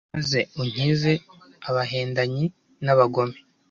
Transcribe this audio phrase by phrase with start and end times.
[0.13, 1.13] maze unkize
[1.69, 2.45] abahendanyi
[2.83, 3.37] n'abagome